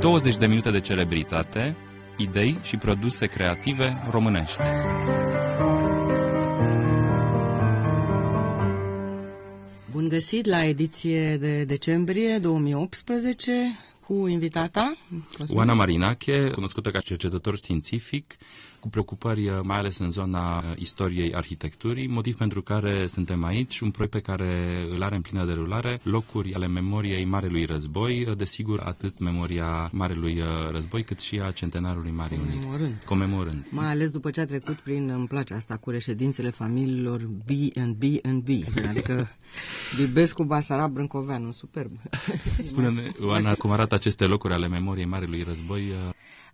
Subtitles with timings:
[0.00, 1.76] 20 de minute de celebritate,
[2.16, 4.58] idei și produse creative românești.
[9.90, 13.52] Bun găsit la ediție de decembrie 2018
[14.06, 14.96] cu invitata
[15.48, 18.36] Oana Marinache, cunoscută ca cercetător științific,
[18.80, 23.80] cu preocupări uh, mai ales în zona uh, istoriei arhitecturii, motiv pentru care suntem aici,
[23.80, 24.54] un proiect pe care
[24.90, 30.42] îl are în plină derulare, locuri ale memoriei Marelui Război, uh, desigur atât memoria Marelui
[30.70, 32.56] Război cât și a centenarului Marii Unite.
[32.56, 33.02] Comemorând.
[33.04, 33.66] Comemorând.
[33.70, 37.94] Mai ales după ce a trecut prin, îmi place asta, cu reședințele familiilor B and
[37.94, 38.48] B and B,
[38.90, 39.28] adică
[39.96, 41.90] Bibescu, Basarab, Brâncoveanu, superb.
[42.64, 45.92] Spune-ne, Oana, cum arată aceste locuri ale memoriei Marelui Război?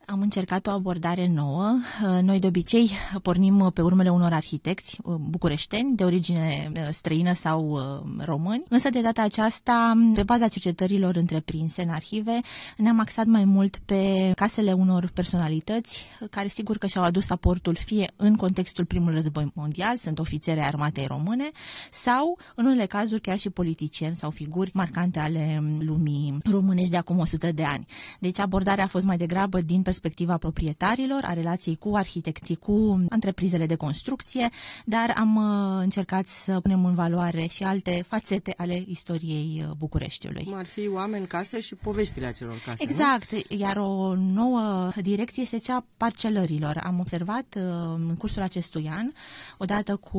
[0.09, 1.79] Am încercat o abordare nouă.
[2.23, 2.91] Noi de obicei
[3.23, 7.79] pornim pe urmele unor arhitecți bucureșteni de origine străină sau
[8.19, 12.41] români, însă de data aceasta, pe baza cercetărilor întreprinse în arhive,
[12.77, 18.11] ne-am axat mai mult pe casele unor personalități care sigur că și-au adus aportul fie
[18.17, 21.51] în contextul primului război mondial, sunt ofițere armatei române,
[21.91, 27.19] sau în unele cazuri chiar și politicieni sau figuri marcante ale lumii românești de acum
[27.19, 27.87] 100 de ani.
[28.21, 29.95] Deci abordarea a fost mai degrabă din perspectiva
[30.39, 34.49] proprietarilor, a relației cu arhitecții, cu întreprizele de construcție,
[34.85, 40.45] dar am uh, încercat să punem în valoare și alte fațete ale istoriei uh, Bucureștiului.
[40.45, 43.57] Cum ar fi oameni, case și poveștile acelor case, Exact, nu?
[43.57, 46.81] iar o nouă direcție este cea parcelărilor.
[46.85, 47.63] Am observat uh,
[47.95, 49.11] în cursul acestui an,
[49.59, 50.19] odată cu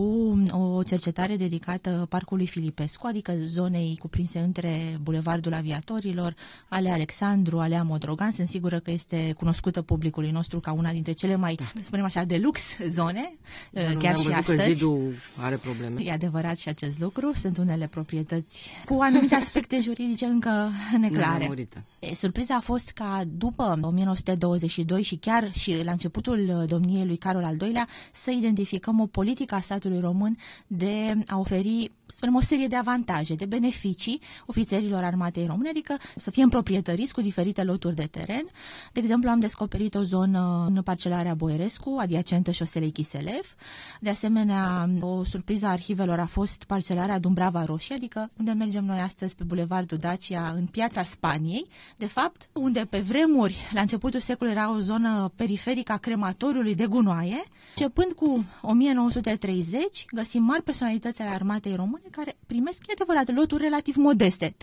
[0.52, 6.36] o cercetare dedicată Parcului Filipescu, adică zonei cuprinse între Bulevardul Aviatorilor,
[6.67, 11.11] ale Alexandru, ale Amodrogan, sunt sigură că este cunoscut cunoscută publicului nostru ca una dintre
[11.11, 13.37] cele mai, să spunem așa, de lux zone,
[13.71, 14.63] da, chiar și astăzi.
[14.63, 16.03] că zidul are probleme.
[16.03, 17.31] E adevărat și acest lucru.
[17.33, 21.67] Sunt unele proprietăți cu anumite aspecte juridice încă neclare.
[22.13, 27.58] Surpriza a fost ca după 1922 și chiar și la începutul domniei lui Carol al
[27.61, 30.37] II-lea să identificăm o politică a statului român
[30.67, 36.31] de a oferi spunem, o serie de avantaje, de beneficii ofițerilor armatei române, adică să
[36.31, 38.45] fie proprietăriți cu diferite loturi de teren.
[38.93, 43.55] De exemplu, am descoperit o zonă în parcelarea Boierescu, adiacentă șoselei Chiselev.
[43.99, 48.99] De asemenea, o surpriză a arhivelor a fost parcelarea Dumbrava Roșie, adică unde mergem noi
[48.99, 54.59] astăzi pe Bulevardul Dacia, în piața Spaniei, de fapt, unde pe vremuri, la începutul secolului,
[54.59, 57.43] era o zonă periferică a crematoriului de gunoaie.
[57.69, 63.95] Începând cu 1930, găsim mari personalități ale armatei române care primesc, e adevărat, loturi relativ
[63.95, 64.55] modeste,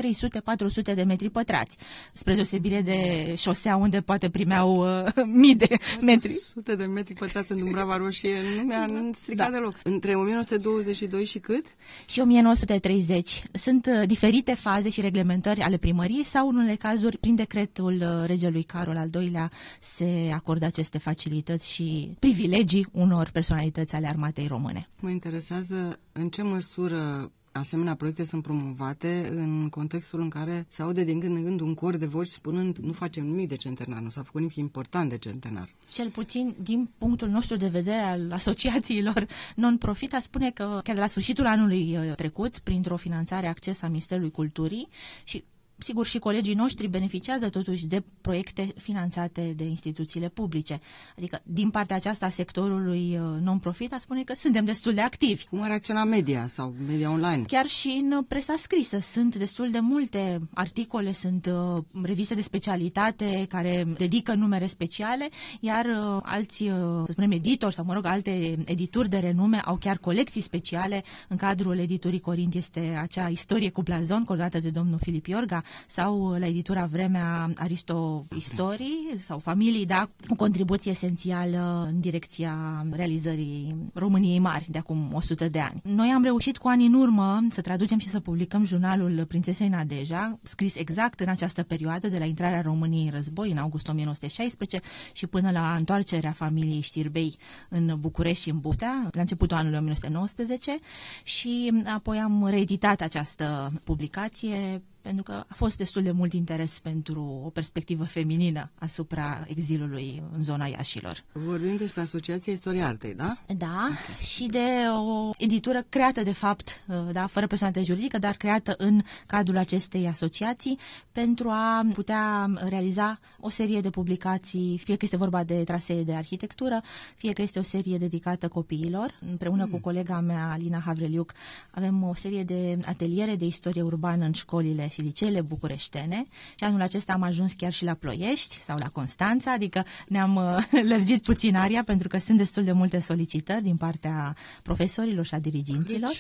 [0.91, 1.77] 300-400 de metri pătrați,
[2.13, 5.13] spre deosebire de șosea unde poate primeau uh,
[5.43, 6.33] mii de metri.
[6.33, 9.57] 100 de metri pătrați în Dumbrava Roșie nu mi-a stricat da.
[9.57, 9.75] deloc.
[9.83, 11.67] Între 1922 și cât?
[12.07, 13.43] Și 1930.
[13.53, 18.27] Sunt uh, diferite faze și reglementări ale primăriei sau, în unele cazuri, prin decretul uh,
[18.27, 19.51] regelui Carol al II-lea
[19.81, 24.89] se acordă aceste facilități și privilegii unor personalități ale armatei române.
[25.01, 27.24] Mă interesează în ce măsură
[27.59, 31.75] asemenea proiecte sunt promovate în contextul în care se aude din când în când un
[31.75, 35.19] cor de voci spunând nu facem nimic de centenar, nu s-a făcut nimic important de
[35.19, 35.69] centenar.
[35.93, 41.01] Cel puțin din punctul nostru de vedere al asociațiilor non-profit, a spune că chiar de
[41.01, 44.89] la sfârșitul anului uh, trecut, printr-o finanțare acces a Ministerului Culturii
[45.25, 45.45] și
[45.79, 50.81] Sigur, și colegii noștri beneficiază totuși de proiecte finanțate de instituțiile publice.
[51.19, 55.45] Adică, din partea aceasta a sectorului uh, non-profit, a spune că suntem destul de activi.
[55.45, 57.43] Cum ar acționa media sau media online?
[57.47, 63.47] Chiar și în presa scrisă sunt destul de multe articole, sunt uh, reviste de specialitate
[63.49, 65.29] care dedică numere speciale,
[65.61, 66.71] iar uh, alți, uh,
[67.05, 71.03] să spunem, editori sau, mă rog, alte edituri de renume au chiar colecții speciale.
[71.29, 76.31] În cadrul editurii Corint este acea istorie cu blazon, coordonată de domnul Filip Iorga, sau
[76.39, 84.39] la editura Vremea Aristo Istorii sau Familii, da, o contribuție esențială în direcția realizării României
[84.39, 85.81] mari de acum 100 de ani.
[85.85, 90.39] Noi am reușit cu ani în urmă să traducem și să publicăm jurnalul Prințesei Nadeja,
[90.43, 94.81] scris exact în această perioadă de la intrarea României în război în august 1916
[95.13, 97.37] și până la întoarcerea familiei Știrbei
[97.69, 100.79] în București și în Butea, la începutul anului 1919
[101.23, 107.43] și apoi am reeditat această publicație pentru că a fost destul de mult interes pentru
[107.45, 111.25] o perspectivă feminină asupra exilului în zona Iașilor.
[111.33, 113.37] Vorbim despre Asociația Istoria Artei, da?
[113.57, 114.17] Da, okay.
[114.19, 114.67] și de
[115.09, 120.79] o editură creată, de fapt, da, fără personalitate juridică, dar creată în cadrul acestei asociații
[121.13, 126.15] pentru a putea realiza o serie de publicații, fie că este vorba de trasee de
[126.15, 126.83] arhitectură,
[127.17, 129.19] fie că este o serie dedicată copiilor.
[129.31, 129.71] Împreună mm.
[129.71, 131.33] cu colega mea, Alina Havreliuc,
[131.71, 136.81] avem o serie de ateliere de istorie urbană în școlile și liceele bucureștene și anul
[136.81, 141.57] acesta am ajuns chiar și la Ploiești sau la Constanța, adică ne-am uh, lărgit puțin
[141.57, 146.11] aria pentru că sunt destul de multe solicitări din partea profesorilor și a diriginților.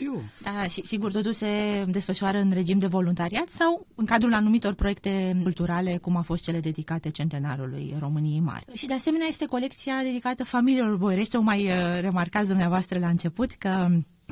[0.42, 5.40] Da, și sigur totul se desfășoară în regim de voluntariat sau în cadrul anumitor proiecte
[5.42, 8.64] culturale, cum a fost cele dedicate centenarului României Mari.
[8.74, 13.50] Și de asemenea este colecția dedicată familiilor boierești, o mai uh, remarcați dumneavoastră la început
[13.50, 13.88] că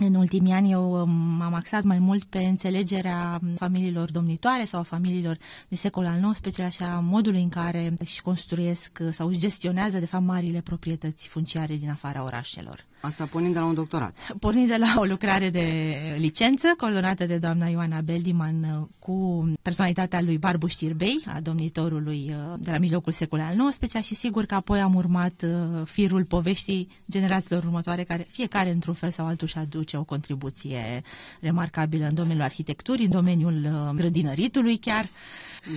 [0.06, 4.82] în ultimii ani eu um, m-am axat mai mult pe înțelegerea familiilor domnitoare sau a
[4.82, 5.38] familiilor
[5.68, 10.24] din secolul al XIX, așa modului în care își construiesc sau își gestionează de fapt
[10.24, 12.84] marile proprietăți funciare din afara orașelor.
[13.02, 14.32] Asta pornind de la un doctorat.
[14.38, 20.20] Pornind de la o lucrare de licență, coordonată de doamna Ioana Beldiman uh, cu personalitatea
[20.20, 24.54] lui Barbu Știrbei, a domnitorului uh, de la mijlocul secolului al XIX și sigur că
[24.54, 29.58] apoi am urmat uh, firul poveștii generațiilor următoare, care fiecare într-un fel sau altul și
[29.58, 31.02] aduce o contribuție
[31.40, 35.08] remarcabilă în domeniul arhitecturii, în domeniul grădinăritului chiar.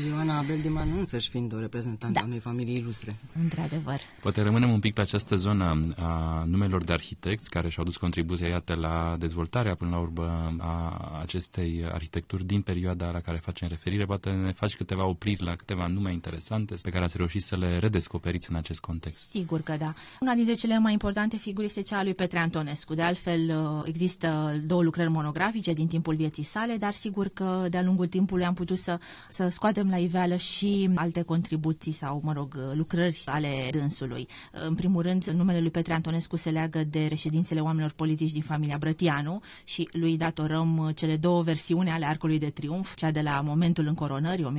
[0.09, 2.25] Ioana Beldiman însăși fiind o reprezentantă da.
[2.25, 3.15] a unei familii ilustre.
[3.41, 3.99] Într-adevăr.
[4.21, 8.47] Poate rămânem un pic pe această zonă a numelor de arhitecți care și-au dus contribuția,
[8.47, 14.05] iată, la dezvoltarea până la urmă a acestei arhitecturi din perioada la care facem referire.
[14.05, 17.77] Poate ne faci câteva opriri la câteva nume interesante pe care ați reușit să le
[17.77, 19.29] redescoperiți în acest context.
[19.29, 19.93] Sigur că da.
[20.19, 22.93] Una dintre cele mai importante figuri este cea a lui Petre Antonescu.
[22.93, 23.55] De altfel,
[23.85, 28.53] există două lucrări monografice din timpul vieții sale, dar sigur că de-a lungul timpului am
[28.53, 28.99] putut să,
[29.29, 34.27] să scoatem scoatem la iveală și alte contribuții sau, mă rog, lucrări ale dânsului.
[34.51, 38.77] În primul rând, numele lui Petre Antonescu se leagă de reședințele oamenilor politici din familia
[38.79, 43.87] Brătianu și lui datorăm cele două versiuni ale Arcului de Triumf, cea de la momentul
[43.87, 44.53] încoronării,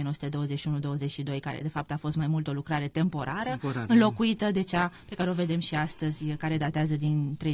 [1.37, 4.93] 1921-22, care de fapt a fost mai mult o lucrare temporară, Temporar, înlocuită de cea
[5.09, 7.47] pe care o vedem și astăzi, care datează din 35-36.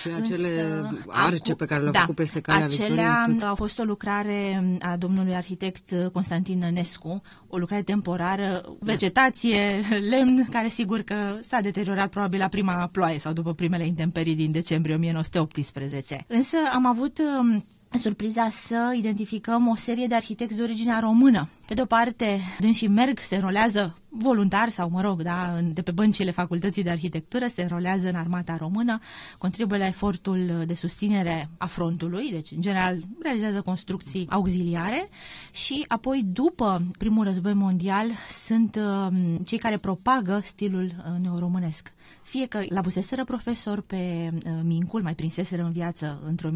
[0.00, 3.78] Și acele Însă, arce pe care le-au da, făcut peste calea acelea Victoriei, au fost
[3.78, 9.80] o lucrare a domnului arhitect arhitect uh, Constantin Nănescu, o lucrare temporară, vegetație,
[10.10, 14.50] lemn, care sigur că s-a deteriorat probabil la prima ploaie sau după primele intemperii din
[14.50, 16.24] decembrie 1918.
[16.26, 17.64] Însă am avut um,
[17.98, 21.48] surpriza să identificăm o serie de arhitecți de origine română.
[21.66, 25.90] Pe de o parte, dânsii merg, se rolează voluntar sau, mă rog, da, de pe
[25.90, 28.98] băncile facultății de arhitectură, se înrolează în armata română,
[29.38, 35.08] contribuie la efortul de susținere a frontului, deci, în general, realizează construcții auxiliare
[35.52, 39.06] și apoi, după primul război mondial, sunt uh,
[39.44, 41.92] cei care propagă stilul uh, neoromânesc.
[42.22, 46.52] Fie că la buseseră profesor pe uh, Mincul, mai prinseseră în viață între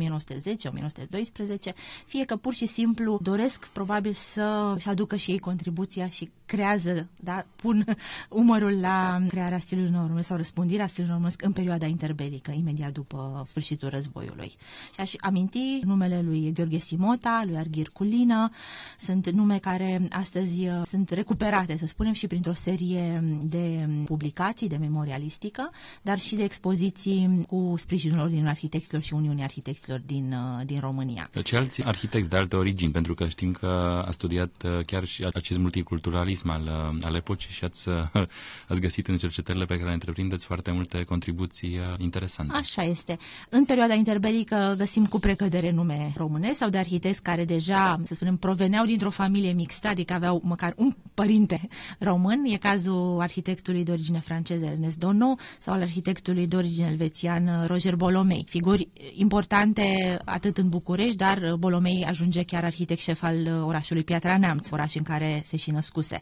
[1.70, 1.74] 1910-1912,
[2.06, 7.43] fie că pur și simplu doresc probabil să-și aducă și ei contribuția și creează, da,
[7.56, 7.84] pun
[8.28, 13.88] umărul la crearea stilului normesc sau răspândirea stilului normesc în perioada interbelică, imediat după sfârșitul
[13.88, 14.52] războiului.
[14.94, 18.50] Și aș aminti numele lui Gheorghe Simota, lui Arghir Culină,
[18.98, 24.76] sunt nume care astăzi uh, sunt recuperate, să spunem, și printr-o serie de publicații de
[24.76, 25.70] memorialistică,
[26.02, 31.30] dar și de expoziții cu sprijinul Ordinului Arhitecților și Uniunii Arhitecților din, uh, din România.
[31.44, 32.92] Ce alți arhitecți de alte origini?
[32.92, 37.52] Pentru că știm că a studiat uh, chiar și acest multiculturalism al, al epocii și,
[37.52, 37.88] și ați,
[38.68, 42.56] ați găsit în cercetările pe care le întreprindeți foarte multe contribuții uh, interesante.
[42.56, 43.18] Așa este.
[43.50, 48.36] În perioada interbelică găsim cu precădere nume române sau de arhitecți care deja, să spunem,
[48.36, 52.44] proveneau dintr-o familie mixtă, adică aveau măcar un părinte român.
[52.44, 57.66] E cazul arhitectului de origine franceză Ernest Dono sau al arhitectului de origine elvețian uh,
[57.66, 58.44] Roger Bolomei.
[58.48, 64.38] Figuri importante atât în București, dar uh, Bolomei ajunge chiar arhitect șef al orașului Piatra
[64.38, 66.20] Neamț, oraș în care se și născuse.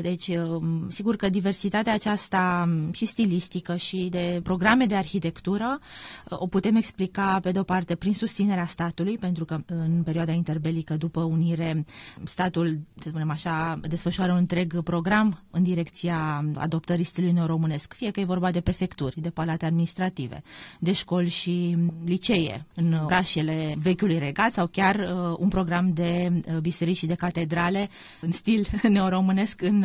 [0.00, 5.78] Deci Um, sigur că diversitatea aceasta um, și stilistică și de programe de arhitectură
[6.30, 10.96] uh, o putem explica pe de-o parte prin susținerea statului, pentru că în perioada interbelică
[10.96, 11.84] după unire
[12.22, 18.20] statul, să spunem așa, desfășoară un întreg program în direcția adoptării stilului neoromânesc, fie că
[18.20, 20.42] e vorba de prefecturi, de palate administrative,
[20.78, 26.58] de școli și licee în orașele vechiului regat sau chiar uh, un program de uh,
[26.58, 27.88] biserici și de catedrale
[28.20, 29.84] în stil neoromânesc în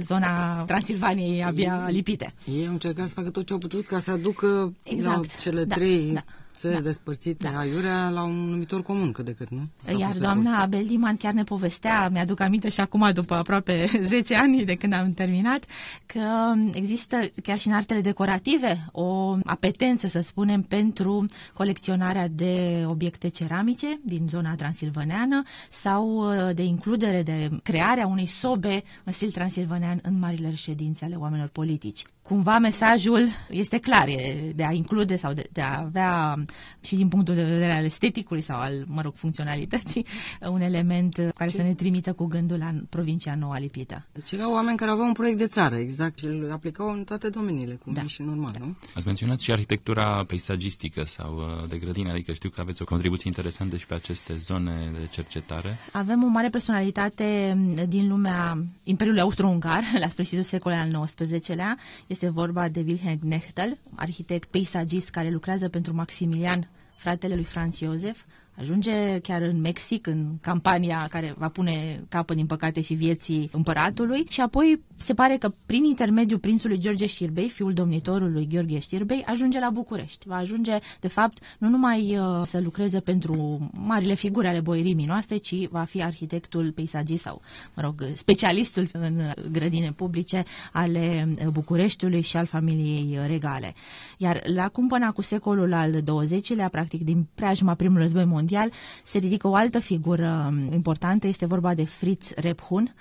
[0.00, 2.34] zona Transilvaniei abia lipite.
[2.44, 5.16] Ei au încercat să facă tot ce au putut ca să aducă exact.
[5.16, 6.22] la cele da, trei da
[6.56, 6.80] țări da.
[6.80, 7.58] despărțite da.
[7.58, 9.68] aiurea la un numitor comun, cât de cât, nu?
[9.84, 14.34] S-a Iar doamna Abel Diman chiar ne povestea, mi-aduc aminte și acum, după aproape 10
[14.34, 15.64] ani de când am terminat,
[16.06, 23.28] că există chiar și în artele decorative o apetență, să spunem, pentru colecționarea de obiecte
[23.28, 29.98] ceramice din zona transilvaneană sau uh, de includere, de crearea unei sobe în stil transilvanean
[30.02, 35.32] în marile reședințe ale oamenilor politici cumva mesajul este clar, e de a include sau
[35.32, 36.44] de, de a avea
[36.80, 40.06] și din punctul de vedere al esteticului sau al, mă rog, funcționalității,
[40.56, 41.56] un element care Ce?
[41.56, 44.06] să ne trimită cu gândul la provincia Noua Lipită.
[44.12, 47.28] Deci erau oameni care aveau un proiect de țară, exact, și îl aplicau în toate
[47.28, 48.00] domeniile, cum da.
[48.00, 48.58] e și normal, da.
[48.64, 48.76] nu?
[48.94, 53.28] Ați menționat și arhitectura peisagistică sau uh, de grădină, adică știu că aveți o contribuție
[53.28, 55.78] interesantă și pe aceste zone de cercetare.
[55.92, 61.78] Avem o mare personalitate din lumea Imperiului Austro-Ungar, la sfârșitul secolului al XIX-lea.
[62.16, 68.24] Este vorba de Wilhelm Knechtel, arhitect peisagist care lucrează pentru Maximilian, fratele lui Franz Josef,
[68.58, 74.24] Ajunge chiar în Mexic, în campania care va pune capăt, din păcate, și vieții împăratului
[74.28, 79.58] și apoi se pare că prin intermediul prințului George Știrbei, fiul domnitorului Gheorghe Știrbei, ajunge
[79.58, 80.28] la București.
[80.28, 85.36] Va ajunge, de fapt, nu numai uh, să lucreze pentru marile figuri ale boierimii noastre,
[85.36, 87.40] ci va fi arhitectul peisagist sau,
[87.74, 89.20] mă rog, specialistul în
[89.52, 93.74] grădine publice ale Bucureștiului și al familiei regale.
[94.18, 98.72] Iar la cumpăna cu secolul al XX-lea, practic din preajma primului război mondial, mondial,
[99.04, 102.94] se ridică o altă figură um, importantă, este vorba de Fritz Rephun,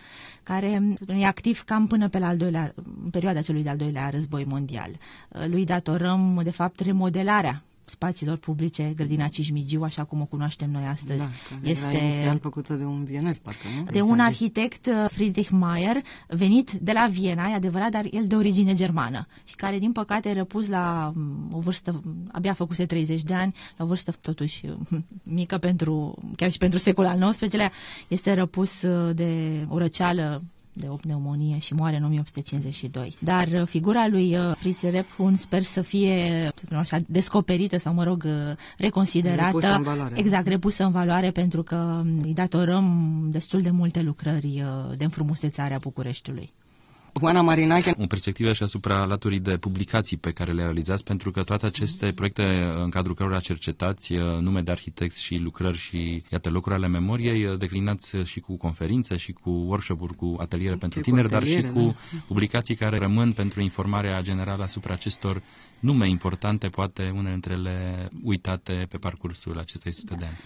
[0.43, 2.73] care um, e activ cam până pe la al doilea,
[3.03, 4.89] în perioada celui de-al doilea război mondial.
[5.29, 10.83] Uh, lui datorăm, de fapt, remodelarea spațiilor publice, grădina Cismigiu, așa cum o cunoaștem noi
[10.83, 11.17] astăzi.
[11.61, 13.91] Da, este inițial făcută de un vienez, parcă, nu?
[13.91, 18.35] De un arhitect, uh, Friedrich Mayer, venit de la Viena, e adevărat, dar el de
[18.35, 22.01] origine germană și care, din păcate, răpus la um, o vârstă,
[22.31, 24.65] abia făcuse 30 de ani, la o vârstă totuși
[25.23, 27.71] mică pentru, chiar și pentru secolul al XIX-lea,
[28.07, 30.43] este răpus uh, de o răceală
[30.75, 33.15] de o pneumonie și moare în 1852.
[33.19, 38.03] Dar uh, figura lui uh, Fritz Rephun sper să fie să așa, descoperită sau, mă
[38.03, 39.45] rog, uh, reconsiderată.
[39.45, 40.19] Repusă în valoare.
[40.19, 44.63] Exact, repusă în valoare pentru că um, îi datorăm destul de multe lucrări
[44.97, 46.53] de înfrumusețare a Bucureștiului.
[47.21, 47.95] Oana Marinache.
[47.97, 52.11] O perspectivă și asupra laturii de publicații pe care le realizați, pentru că toate aceste
[52.15, 52.43] proiecte
[52.81, 57.45] în cadrul cărora cercetați uh, nume de arhitecți și lucrări și, iată, locuri ale memoriei,
[57.45, 61.73] uh, declinați și cu conferințe și cu workshop-uri, cu ateliere pentru tineri, ateliere, dar și
[61.73, 62.17] cu da.
[62.27, 65.41] publicații care rămân pentru informarea generală asupra acestor
[65.79, 70.37] nume importante, poate unele dintre ele uitate pe parcursul acestei sute de ani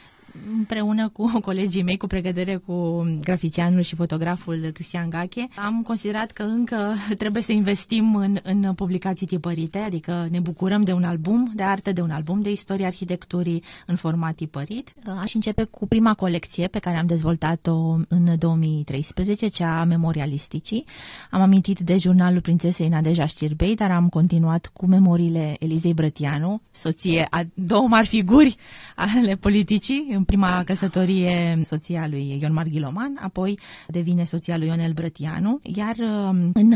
[0.58, 6.44] împreună cu colegii mei cu pregătire cu graficianul și fotograful Cristian Gache, am considerat că
[6.44, 11.64] încă trebuie să investim în, în publicații tipărite, adică ne bucurăm de un album de
[11.64, 14.94] artă, de un album de istorie arhitecturii în format tipărit.
[15.22, 20.86] Aș începe cu prima colecție pe care am dezvoltat-o în 2013, cea a memorialisticii.
[21.30, 27.28] Am amintit de jurnalul prințesei Nadeja Știrbei, dar am continuat cu memoriile Elizei Brătianu, soție
[27.30, 28.56] a două mari figuri
[28.96, 35.60] ale politicii, în prima căsătorie soția lui Ion Marghiloman, apoi devine soția lui Ionel Brătianu,
[35.64, 36.72] iar um, în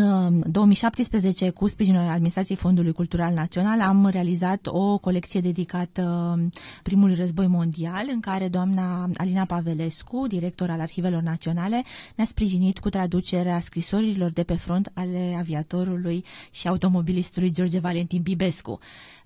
[0.51, 6.01] 2017, um, cu sprijinul Administrației Fondului Cultural Național, am realizat o colecție dedicată
[6.37, 6.49] um,
[6.83, 11.83] primului război mondial, în care doamna Alina Pavelescu, director al Arhivelor Naționale,
[12.15, 18.79] ne-a sprijinit cu traducerea scrisorilor de pe front ale aviatorului și automobilistului George Valentin Bibescu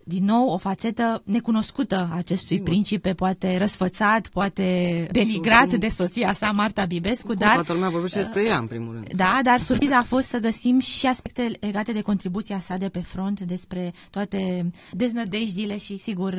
[0.07, 2.69] din nou o fațetă necunoscută a acestui Sigur.
[2.69, 7.53] principe, poate răsfățat, poate deligrat de soția sa, Marta Bibescu, Cum dar...
[7.53, 9.07] Toată lumea vorbește despre ea, în primul rând.
[9.15, 12.99] Da, dar surpriza a fost să găsim și aspecte legate de contribuția sa de pe
[12.99, 16.33] front, despre toate deznădejdile și, sigur...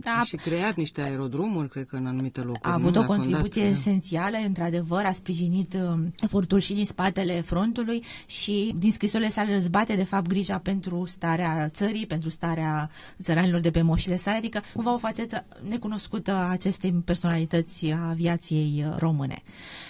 [0.00, 2.62] Da, și creat niște aerodrumuri, cred că, în anumite locuri.
[2.62, 8.04] A avut o contribuție fondat, esențială, într-adevăr, a sprijinit uh, efortul și din spatele frontului
[8.26, 12.90] și din scrisorile sale răzbate, de fapt, grija pentru starea țării, pentru starea
[13.22, 18.84] țăranilor de pe moșile sale, adică cumva o fațetă necunoscută a acestei personalități a aviației
[18.86, 19.42] uh, române.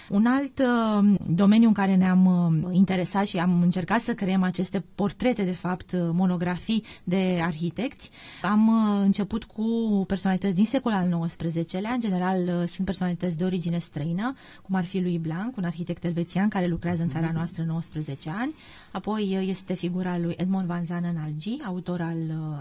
[0.09, 4.85] Un alt uh, domeniu în care ne-am uh, interesat și am încercat să creăm aceste
[4.95, 8.11] portrete, de fapt, uh, monografii de arhitecți,
[8.43, 9.65] am uh, început cu
[10.07, 14.85] personalități din secolul al XIX-lea, în general uh, sunt personalități de origine străină, cum ar
[14.85, 18.55] fi lui Blanc, un arhitect elvețian care lucrează în țara noastră 19 ani,
[18.93, 22.61] apoi uh, este figura lui Edmond Van Zanen Algi, autor al uh,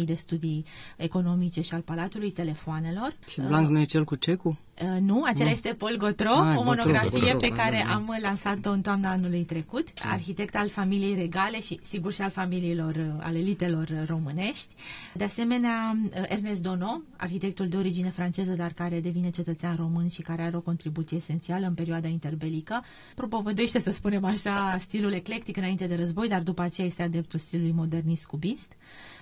[0.00, 0.64] Academiei de Studii
[0.96, 3.16] Economice și al Palatului Telefoanelor.
[3.28, 4.56] Și Blanc uh, nu e cel cu cecul?
[4.82, 5.50] Uh, nu, acela nu.
[5.50, 7.94] este Paul Gotro, ah, o monografie pe care da, da.
[7.94, 12.94] am lansat-o în toamna anului trecut, arhitect al familiei regale și sigur și al familiilor,
[12.94, 14.74] uh, al elitelor românești.
[15.14, 20.22] De asemenea, uh, Ernest Dono, arhitectul de origine franceză, dar care devine cetățean român și
[20.22, 22.84] care are o contribuție esențială în perioada interbelică.
[23.14, 27.72] Propovădește, să spunem așa, stilul eclectic înainte de război, dar după aceea este adeptul stilului
[27.72, 28.72] modernist cubist.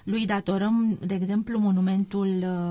[0.05, 2.29] Lui datorăm, de exemplu, monumentul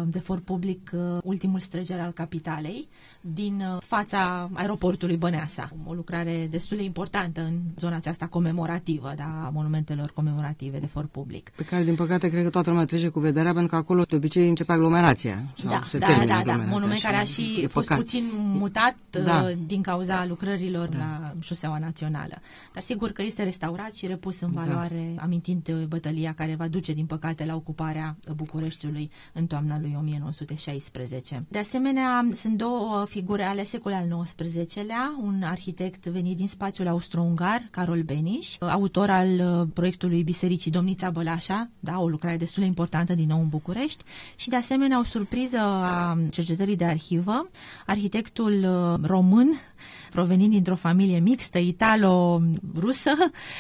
[0.10, 0.92] de for public
[1.24, 2.77] Ultimul străger al capitalei,
[3.22, 5.72] din uh, fața aeroportului Băneasa.
[5.86, 11.06] O lucrare destul de importantă în zona aceasta comemorativă, da, a monumentelor comemorative de for
[11.06, 11.50] public.
[11.50, 14.16] Pe care, din păcate, cred că toată lumea trece cu vederea, pentru că acolo de
[14.16, 15.44] obicei începe aglomerația.
[15.58, 16.56] Sau da, se da, da, da.
[16.56, 17.98] Monument care a și fost păcat.
[17.98, 19.46] puțin mutat da.
[19.48, 20.98] Uh, din cauza lucrărilor da.
[20.98, 22.42] la șoseaua națională.
[22.74, 24.62] Dar sigur că este restaurat și repus în da.
[24.62, 25.22] valoare, da.
[25.22, 31.46] amintind bătălia care va duce, din păcate, la ocuparea Bucureștiului în toamna lui 1916.
[31.48, 32.67] De asemenea, sunt două
[33.06, 39.28] figure ale secolului al XIX-lea, un arhitect venit din spațiul austro-ungar, Carol Beniș, autor al
[39.28, 44.04] uh, proiectului Bisericii Domnița Bălașa, da, o lucrare destul de importantă din nou în București,
[44.36, 47.50] și de asemenea o surpriză a cercetării de arhivă,
[47.86, 49.52] arhitectul uh, român,
[50.10, 53.12] provenind dintr-o familie mixtă, italo-rusă,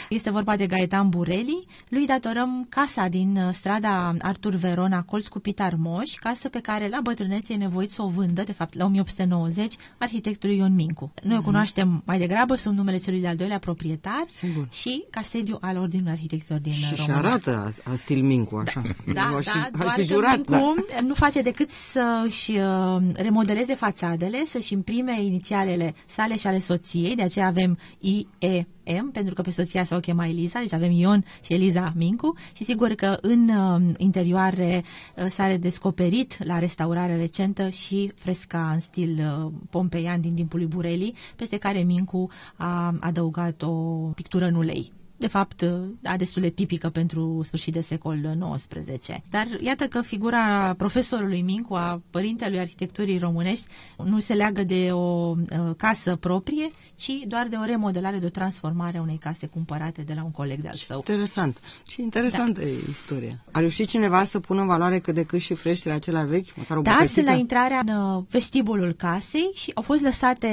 [0.09, 5.39] este vorba de Gaetan Bureli, lui datorăm casa din uh, strada Artur Verona, colț cu
[5.39, 8.85] Pitar Moș, casă pe care la bătrânețe e nevoit să o vândă, de fapt la
[8.88, 11.12] 1890, arhitectului Ion Mincu.
[11.24, 11.46] Noi o mhm.
[11.46, 14.67] cunoaștem mai degrabă sub numele celui de-al doilea proprietar Sigur.
[14.72, 17.15] și ca sediu al Ordinului Arhitecților din și, România.
[17.15, 18.82] Și arată a, a stil Mincu, așa.
[19.06, 21.01] Da, da, aș da aș fi jurat, Mincu da.
[21.01, 27.22] nu face decât să-și uh, remodeleze fațadele, să-și imprime inițialele sale și ale soției, de
[27.22, 28.67] aceea avem IE
[29.01, 32.34] M, pentru că pe soția sa o chema Eliza, deci avem Ion și Eliza Mincu
[32.56, 34.84] și sigur că în uh, interioare
[35.15, 40.67] uh, s-a redescoperit la restaurare recentă și fresca în stil uh, pompeian din timpul lui
[40.67, 43.72] Bureli, peste care Mincu a adăugat o
[44.15, 45.65] pictură în ulei de fapt,
[46.03, 49.09] a destul de tipică pentru sfârșit de secol XIX.
[49.29, 53.67] Dar iată că figura profesorului Mincu, a părintelui arhitecturii românești,
[54.03, 58.29] nu se leagă de o uh, casă proprie, ci doar de o remodelare, de o
[58.29, 60.97] transformare a unei case cumpărate de la un coleg de-al său.
[60.97, 61.59] Interesant.
[61.86, 62.65] Ce interesantă da.
[62.65, 63.43] e istoria.
[63.51, 66.55] A reușit cineva să pună în valoare cât de cât și freștele acelea vechi?
[66.55, 70.47] Măcar o da, sunt la intrarea în uh, vestibulul casei și au fost lăsate,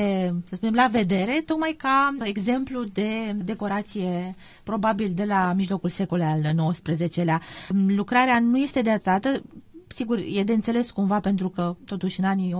[0.49, 6.73] să spunem, la vedere, tocmai ca exemplu de decorație probabil de la mijlocul secolului al
[6.73, 7.40] XIX-lea.
[7.87, 9.42] Lucrarea nu este datată,
[9.87, 12.55] sigur, e de înțeles cumva pentru că totuși în anii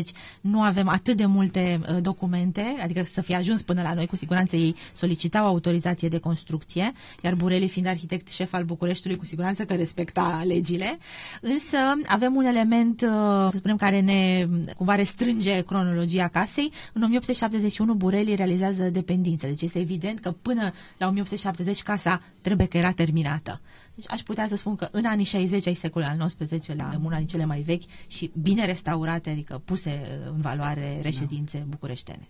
[0.00, 0.02] 1850-60
[0.40, 4.16] nu avem atât de multe uh, documente, adică să fie ajuns până la noi, cu
[4.16, 9.64] siguranță ei solicitau autorizație de construcție, iar Bureli fiind arhitect șef al Bucureștiului, cu siguranță
[9.64, 10.98] că respecta legile,
[11.40, 13.08] însă avem un element, uh,
[13.50, 16.72] să spunem, care ne cumva restrânge cronologia casei.
[16.92, 22.76] În 1871 Bureli realizează dependențele, deci este evident că până la 1870 casa trebuie că
[22.76, 23.60] era terminată.
[23.94, 27.26] Deci aș putea să spun că în anii 60 ai secolului al XIX-lea, una din
[27.26, 31.64] cele mai vechi și bine restaurate, adică puse în valoare reședințe da.
[31.68, 32.28] bucureștene.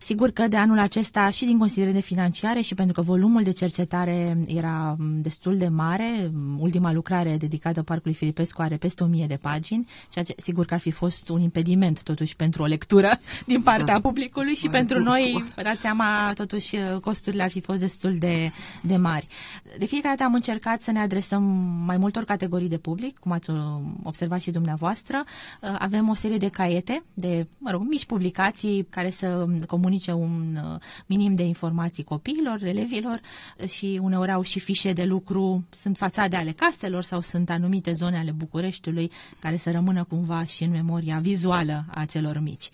[0.00, 4.38] Sigur că de anul acesta și din considerente financiare și pentru că volumul de cercetare
[4.46, 10.24] era destul de mare, ultima lucrare dedicată Parcului Filipescu are peste 1000 de pagini, ceea
[10.24, 14.00] ce sigur că ar fi fost un impediment totuși pentru o lectură din partea da.
[14.00, 18.50] publicului și mai pentru noi, vă dați seama, totuși costurile ar fi fost destul de,
[18.82, 19.26] de mari.
[19.78, 21.42] De fiecare dată am încercat să ne adresăm
[21.86, 23.56] mai multor categorii de public, cum ați uh,
[24.02, 25.24] observat și dumneavoastră.
[25.62, 30.58] Uh, avem o serie de caiete, de, mă rog, mici publicații care să comunice un
[30.72, 33.20] uh, minim de informații copiilor, elevilor
[33.66, 38.18] și uneori au și fișe de lucru, sunt fațade ale castelor sau sunt anumite zone
[38.18, 42.70] ale Bucureștiului care să rămână cumva și în memoria vizuală a celor mici.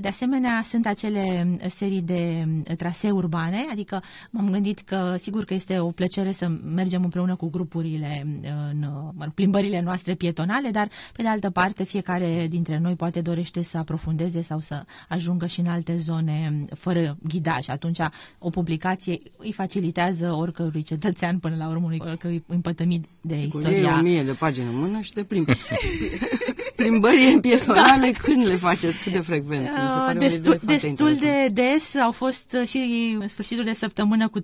[0.00, 2.46] De asemenea, sunt acele serii de
[2.76, 7.48] trasee urbane, adică m-am gândit că sigur că este o plăcere să mergem împreună cu
[7.52, 8.26] grupurile
[8.70, 8.80] în
[9.14, 13.62] mă rog, plimbările noastre pietonale, dar pe de altă parte fiecare dintre noi poate dorește
[13.62, 17.68] să aprofundeze sau să ajungă și în alte zone fără ghidaj.
[17.68, 17.98] Atunci
[18.38, 23.94] o publicație îi facilitează oricărui cetățean până la urmă, oricărui împătămit de Sigur, istoria.
[23.96, 25.52] E o mie de pagini în mână și de plimbi.
[26.76, 28.18] plimbări pietonale, da.
[28.22, 29.02] când le faceți?
[29.02, 29.68] Cât de frecvent?
[29.68, 31.94] Uh, destul, destul de des.
[31.94, 34.42] Au fost uh, și sfârșitul de săptămână cu 3-4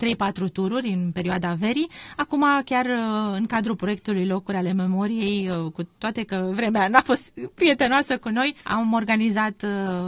[0.53, 1.89] tururi în perioada verii.
[2.17, 7.33] Acum, chiar uh, în cadrul proiectului Locuri ale Memoriei, cu toate că vremea n-a fost
[7.55, 9.67] prietenoasă cu noi, am organizat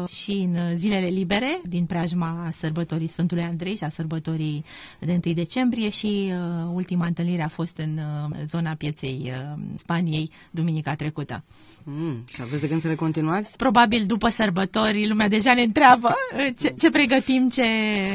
[0.09, 4.64] și în zilele libere din preajma sărbătorii Sfântului Andrei și a sărbătorii
[4.98, 6.33] de 1 decembrie și
[6.72, 8.00] ultima întâlnire a fost în
[8.44, 9.33] zona pieței
[9.76, 11.44] Spaniei duminica trecută.
[11.85, 13.56] Mm, și aveți de gând să le continuați?
[13.56, 16.14] Probabil după sărbători lumea deja ne întreabă
[16.60, 17.64] ce, ce pregătim, ce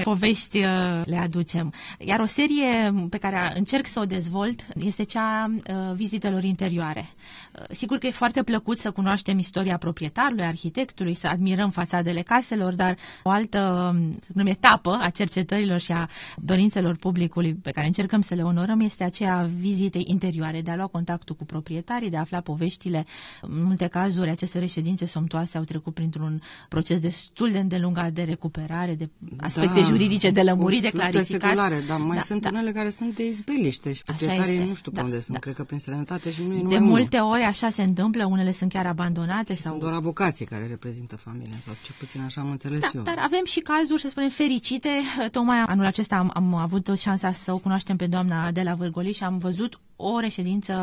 [0.03, 1.73] povești uh, le aducem.
[1.99, 7.10] Iar o serie pe care încerc să o dezvolt este cea uh, vizitelor interioare.
[7.51, 12.73] Uh, sigur că e foarte plăcut să cunoaștem istoria proprietarului, arhitectului, să admirăm fațadele caselor,
[12.73, 13.93] dar o altă
[14.36, 19.03] um, etapă a cercetărilor și a dorințelor publicului pe care încercăm să le onorăm este
[19.03, 23.05] aceea vizitei interioare, de a lua contactul cu proprietarii, de a afla poveștile
[23.41, 28.95] multe multe cazuri, aceste reședințe somtoase au trecut printr-un proces destul de îndelungat de recuperare,
[28.95, 31.41] de aspecte da, juridice, de lămuriri, de clarificat.
[31.41, 32.50] Seculare, dar mai da, sunt da.
[32.50, 35.21] unele care sunt de izbeliște și care nu știu da, pe unde da.
[35.21, 37.32] sunt, cred că prin străinătate și nu e De multe unul.
[37.32, 39.56] ori așa se întâmplă, unele sunt chiar abandonate.
[39.56, 39.71] Și sau...
[39.71, 43.02] Sunt doar avocații care reprezintă familia, sau ce puțin așa am înțeles da, eu.
[43.02, 44.89] Dar avem și cazuri, să spunem, fericite.
[45.32, 49.13] Tocmai anul acesta am, am avut șansa să o cunoaștem pe doamna de la Vârgoli
[49.13, 50.73] și am văzut o reședință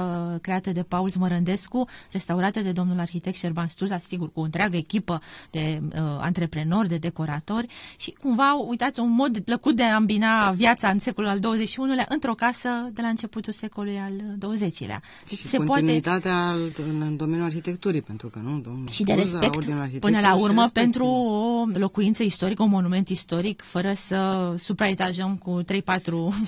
[0.43, 5.21] creată de Paul Smărândescu, restaurată de domnul arhitect Șerban Stuza, sigur, cu o întreagă echipă
[5.51, 10.89] de uh, antreprenori, de decoratori și cumva, uitați, un mod plăcut de a îmbina viața
[10.89, 15.03] în secolul al XXI-lea într-o casă de la începutul secolului al XX-lea.
[15.29, 16.91] Deci și se continuitatea poate...
[16.91, 19.65] în, în domeniul arhitecturii, pentru că nu, domnul Și de respect,
[19.99, 25.65] până la urmă, pentru o locuință istorică, un monument istoric, fără să supraetajăm cu 3-4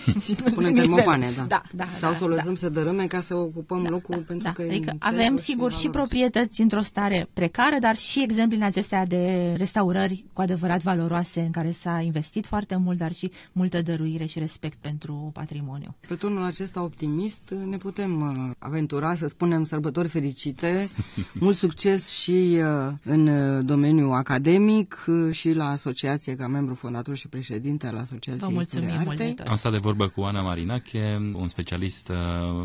[0.54, 1.44] Punem termopane, da.
[1.48, 2.53] da, da Sau da, să o lăsăm da.
[2.54, 4.52] Să dărâme ca să ocupăm da, locul da, pentru da.
[4.52, 10.24] că adică avem sigur și proprietăți într-o stare precară, dar și exemple acestea de restaurări
[10.32, 14.78] cu adevărat valoroase în care s-a investit foarte mult, dar și multă dăruire și respect
[14.80, 15.94] pentru patrimoniu.
[16.08, 20.88] Pe turnul acesta optimist ne putem uh, aventura să spunem sărbători fericite,
[21.40, 27.28] mult succes și uh, în uh, domeniul academic și la asociație ca membru fondator și
[27.28, 32.10] președinte al Asociației Vă mulțumim mult Am stat de vorbă cu Ana Marinache, un specialist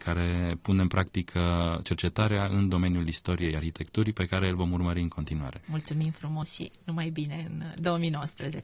[0.03, 1.41] care pune în practică
[1.83, 5.61] cercetarea în domeniul istoriei arhitecturii pe care îl vom urmări în continuare.
[5.67, 8.59] Mulțumim frumos și numai bine în 2019.